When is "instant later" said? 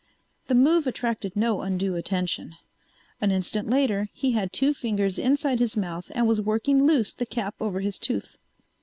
3.29-4.09